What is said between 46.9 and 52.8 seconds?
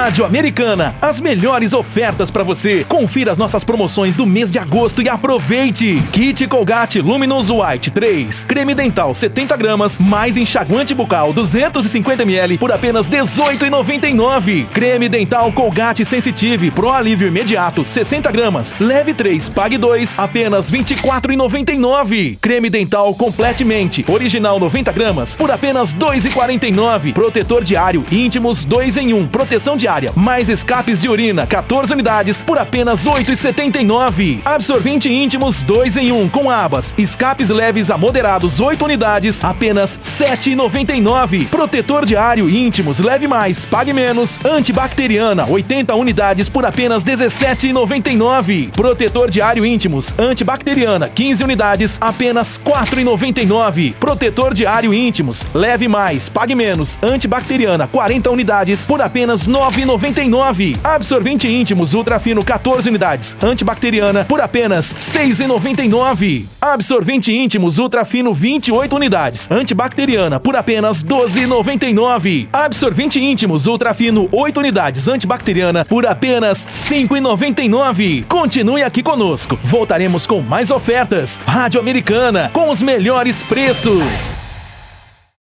17,99. Protetor diário íntimos antibacteriana 15 unidades, apenas